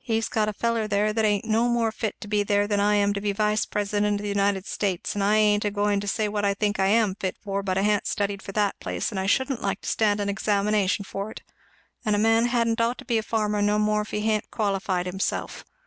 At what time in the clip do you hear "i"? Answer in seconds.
2.78-2.96, 5.24-5.36, 6.44-6.52, 6.78-6.88, 7.78-7.82, 9.18-9.24